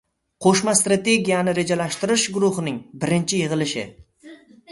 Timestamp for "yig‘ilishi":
3.45-3.87